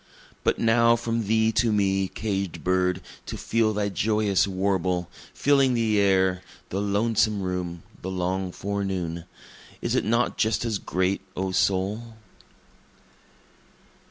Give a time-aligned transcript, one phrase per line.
[0.43, 5.99] But now from thee to me, caged bird, to feel thy joyous warble, Filling the
[5.99, 9.25] air, the lonesome room, the long forenoon,
[9.79, 12.15] Is it not just as great, O soul?